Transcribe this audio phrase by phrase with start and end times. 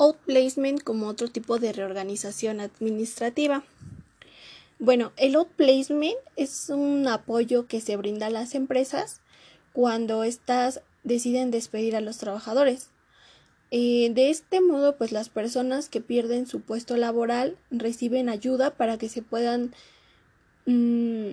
[0.00, 3.62] outplacement como otro tipo de reorganización administrativa.
[4.78, 9.20] Bueno, el outplacement es un apoyo que se brinda a las empresas
[9.74, 12.88] cuando éstas deciden despedir a los trabajadores.
[13.70, 18.96] Eh, de este modo, pues las personas que pierden su puesto laboral reciben ayuda para
[18.96, 19.74] que se puedan
[20.64, 21.32] mm,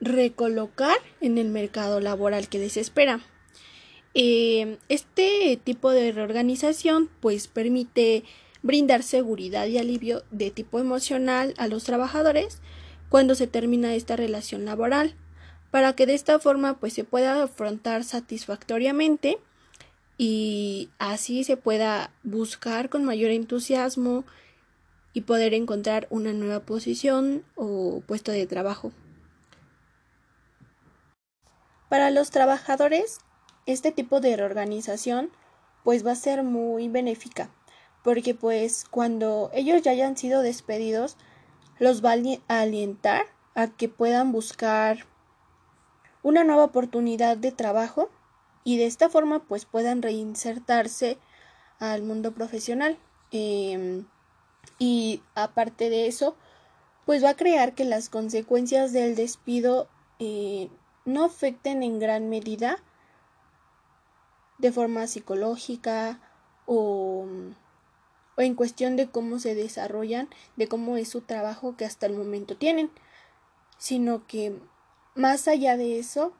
[0.00, 3.20] recolocar en el mercado laboral que les espera.
[4.20, 8.24] Eh, este tipo de reorganización pues permite
[8.62, 12.60] brindar seguridad y alivio de tipo emocional a los trabajadores
[13.10, 15.14] cuando se termina esta relación laboral,
[15.70, 19.38] para que de esta forma pues se pueda afrontar satisfactoriamente
[20.16, 24.24] y así se pueda buscar con mayor entusiasmo
[25.12, 28.90] y poder encontrar una nueva posición o puesto de trabajo.
[31.88, 33.20] Para los trabajadores,
[33.68, 35.30] este tipo de reorganización
[35.84, 37.50] pues va a ser muy benéfica,
[38.02, 41.16] porque pues cuando ellos ya hayan sido despedidos,
[41.78, 45.04] los va a alientar a que puedan buscar
[46.22, 48.08] una nueva oportunidad de trabajo
[48.64, 51.18] y de esta forma pues puedan reinsertarse
[51.78, 52.98] al mundo profesional.
[53.32, 54.06] Em,
[54.78, 56.36] y aparte de eso,
[57.04, 60.70] pues va a crear que las consecuencias del despido eh,
[61.04, 62.78] no afecten en gran medida
[64.58, 66.20] de forma psicológica
[66.66, 67.26] o
[68.38, 72.14] o en cuestión de cómo se desarrollan, de cómo es su trabajo que hasta el
[72.14, 72.88] momento tienen,
[73.78, 74.56] sino que
[75.16, 76.32] más allá de eso,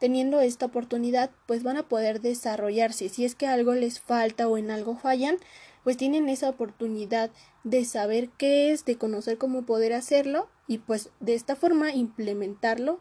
[0.00, 3.08] teniendo esta oportunidad, pues van a poder desarrollarse.
[3.08, 5.36] Si es que algo les falta o en algo fallan,
[5.84, 7.30] pues tienen esa oportunidad
[7.62, 12.98] de saber qué es, de conocer cómo poder hacerlo y pues de esta forma implementarlo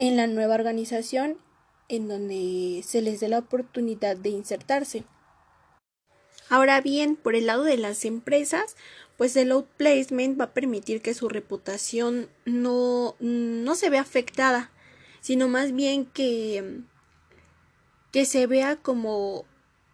[0.00, 1.38] en la nueva organización
[1.88, 5.04] en donde se les dé la oportunidad de insertarse.
[6.50, 8.76] Ahora bien, por el lado de las empresas,
[9.16, 14.70] pues el outplacement va a permitir que su reputación no, no se vea afectada,
[15.20, 16.80] sino más bien que,
[18.12, 19.44] que se vea como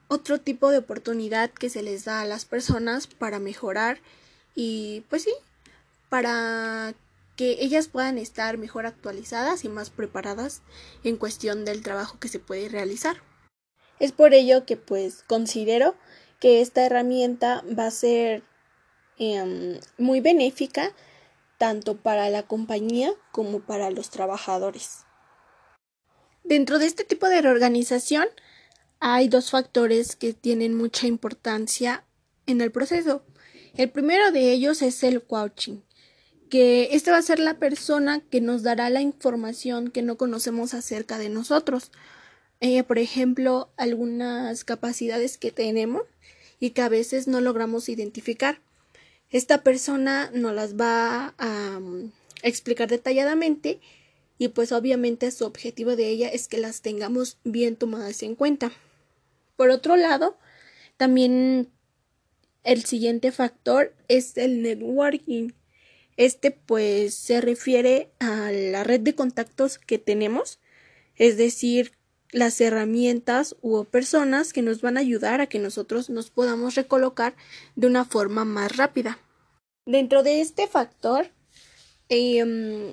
[0.08, 3.98] otro tipo de oportunidad que se les da a las personas para mejorar
[4.54, 5.32] y pues sí,
[6.08, 6.94] para
[7.36, 10.62] que ellas puedan estar mejor actualizadas y más preparadas
[11.02, 13.22] en cuestión del trabajo que se puede realizar.
[13.98, 15.96] Es por ello que pues considero
[16.40, 18.42] que esta herramienta va a ser
[19.18, 20.92] em, muy benéfica
[21.58, 25.04] tanto para la compañía como para los trabajadores.
[26.42, 28.26] Dentro de este tipo de reorganización
[29.00, 32.04] hay dos factores que tienen mucha importancia
[32.46, 33.24] en el proceso.
[33.74, 35.80] El primero de ellos es el coaching,
[36.48, 40.74] que esta va a ser la persona que nos dará la información que no conocemos
[40.74, 41.90] acerca de nosotros.
[42.60, 46.02] Eh, por ejemplo, algunas capacidades que tenemos
[46.60, 48.60] y que a veces no logramos identificar.
[49.30, 52.12] Esta persona nos las va a mm,
[52.42, 53.80] explicar detalladamente
[54.38, 58.72] y pues obviamente su objetivo de ella es que las tengamos bien tomadas en cuenta.
[59.56, 60.36] Por otro lado,
[60.96, 61.68] también
[62.64, 65.50] el siguiente factor es el networking.
[66.16, 70.60] Este pues se refiere a la red de contactos que tenemos,
[71.16, 71.92] es decir,
[72.30, 77.34] las herramientas u personas que nos van a ayudar a que nosotros nos podamos recolocar
[77.76, 79.18] de una forma más rápida.
[79.86, 81.30] Dentro de este factor,
[82.08, 82.92] em,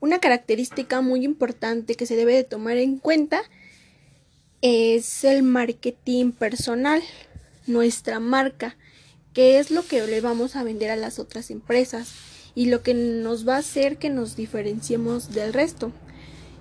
[0.00, 3.42] una característica muy importante que se debe de tomar en cuenta
[4.60, 7.02] es el marketing personal,
[7.66, 8.76] nuestra marca,
[9.34, 12.12] que es lo que le vamos a vender a las otras empresas
[12.54, 15.92] y lo que nos va a hacer que nos diferenciemos del resto.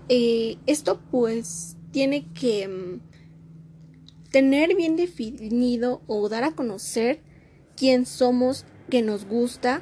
[0.09, 3.00] Eh, esto pues tiene que mm,
[4.31, 7.22] tener bien definido o dar a conocer
[7.78, 9.81] quién somos, qué nos gusta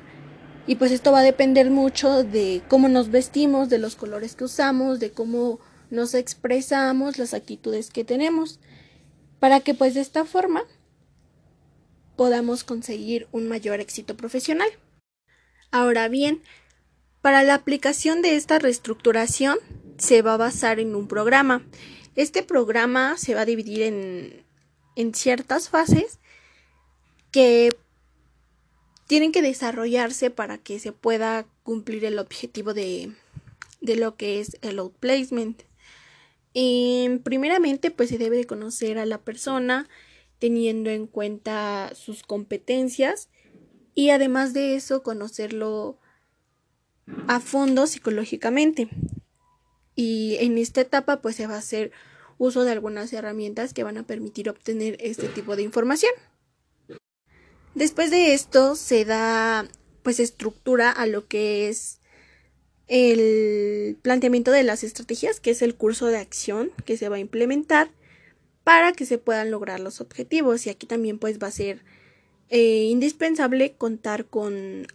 [0.68, 4.44] y pues esto va a depender mucho de cómo nos vestimos, de los colores que
[4.44, 5.60] usamos, de cómo
[5.90, 8.60] nos expresamos, las actitudes que tenemos,
[9.40, 10.64] para que pues de esta forma
[12.22, 14.70] podamos conseguir un mayor éxito profesional.
[15.72, 16.44] Ahora bien,
[17.24, 19.58] para la aplicación de esta reestructuración
[19.98, 21.66] se va a basar en un programa.
[22.16, 24.44] Este programa se va a dividir en,
[24.96, 26.20] en ciertas fases
[27.32, 27.70] que
[29.08, 33.16] tienen que desarrollarse para que se pueda cumplir el objetivo de,
[33.82, 35.64] de lo que es el outplacement.
[36.54, 39.90] Y primeramente, pues se debe de conocer a la persona
[40.42, 43.30] teniendo en cuenta sus competencias
[43.94, 46.00] y además de eso conocerlo
[47.28, 48.90] a fondo psicológicamente
[49.96, 51.92] y en esta etapa pues se va a hacer
[52.40, 56.12] uso de algunas herramientas que van a permitir obtener este tipo de información.
[57.76, 59.68] Después de esto se da
[60.02, 62.00] pues estructura a lo que es
[62.88, 67.20] el planteamiento de las estrategias, que es el curso de acción que se va a
[67.20, 67.92] implementar
[68.64, 70.66] para que se puedan lograr los objetivos.
[70.66, 71.84] Y aquí también pues va a ser
[72.50, 74.88] eh, indispensable contar con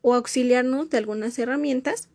[0.00, 2.08] o auxiliarnos de algunas herramientas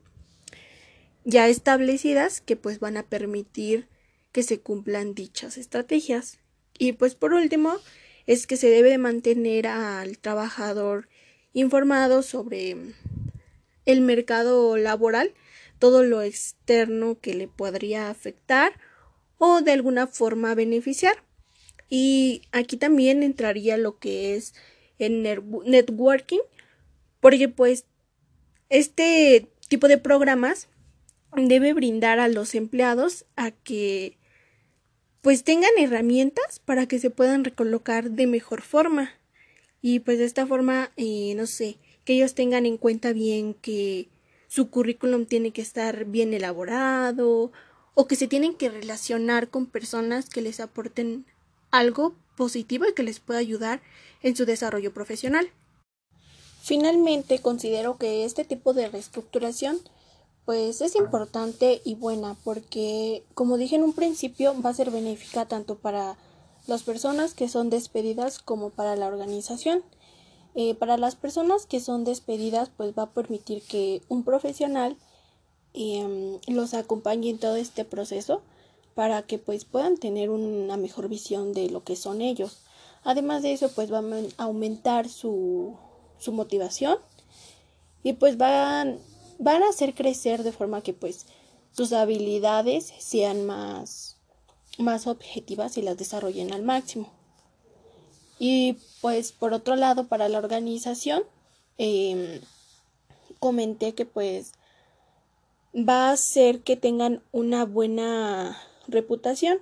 [1.26, 3.88] ya establecidas que pues van a permitir
[4.32, 6.40] que se cumplan dichas estrategias.
[6.78, 7.78] Y pues por último
[8.26, 11.08] es que se debe mantener al trabajador
[11.54, 12.76] informado sobre
[13.86, 15.34] el mercado laboral,
[15.80, 18.74] todo lo externo que le podría afectar
[19.46, 21.22] o de alguna forma beneficiar.
[21.90, 24.54] Y aquí también entraría lo que es
[25.00, 26.40] el networking,
[27.20, 27.86] porque pues
[28.70, 30.70] este tipo de programas
[31.36, 34.18] debe brindar a los empleados a que
[35.20, 39.12] pues tengan herramientas para que se puedan recolocar de mejor forma
[39.82, 44.08] y pues de esta forma eh, no sé que ellos tengan en cuenta bien que
[44.48, 47.52] su currículum tiene que estar bien elaborado
[47.96, 51.26] o que se tienen que relacionar con personas que les aporten
[51.72, 53.82] algo positivo y que les pueda ayudar
[54.22, 55.50] en su desarrollo profesional.
[56.62, 59.80] Finalmente, considero que este tipo de reestructuración
[60.46, 65.46] pues es importante y buena porque, como dije en un principio, va a ser benéfica
[65.46, 66.18] tanto para
[66.68, 69.84] las personas que son despedidas como para la organización.
[70.56, 74.98] Eh, para las personas que son despedidas, pues va a permitir que un profesional
[75.74, 78.42] em, los acompañe en todo este proceso
[78.96, 82.60] para que pues puedan tener una mejor visión de lo que son ellos.
[83.04, 85.76] Además de eso, pues va a aumentar su,
[86.20, 86.98] su motivación
[88.04, 89.00] y pues van,
[89.40, 91.26] van a hacer crecer de forma que pues
[91.72, 94.18] sus habilidades sean más,
[94.78, 97.10] más objetivas y las desarrollen al máximo.
[98.40, 101.24] Y pues por otro lado, para la organización,
[101.78, 102.42] em,
[103.40, 104.54] comenté que pues
[105.76, 109.60] va a hacer que tengan una buena reputación,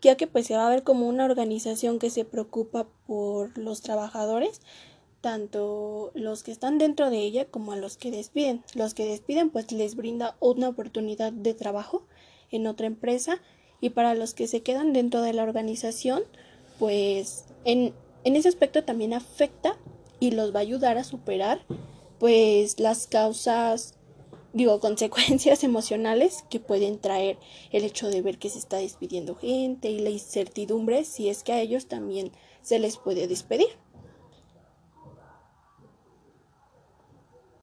[0.00, 3.82] ya que pues se va a ver como una organización que se preocupa por los
[3.82, 4.60] trabajadores,
[5.20, 8.64] tanto los que están dentro de ella como a los que despiden.
[8.74, 12.06] Los que despiden pues les brinda una oportunidad de trabajo
[12.50, 13.40] en otra empresa
[13.80, 16.22] y para los que se quedan dentro de la organización
[16.78, 17.92] pues en
[18.24, 19.76] en ese aspecto también afecta
[20.18, 21.60] y los va a ayudar a superar
[22.18, 23.94] pues las causas
[24.52, 27.38] digo consecuencias emocionales que pueden traer
[27.70, 31.52] el hecho de ver que se está despidiendo gente y la incertidumbre si es que
[31.52, 32.32] a ellos también
[32.62, 33.68] se les puede despedir.